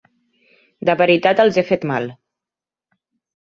[0.89, 2.09] De veritat els he fet mal.